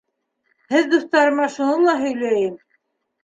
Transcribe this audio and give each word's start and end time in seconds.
Һеҙ 0.75 0.87
дуҫтарыма 0.93 1.45
шуны 1.57 1.85
ла 1.89 1.95
һөйләйем. 2.05 2.57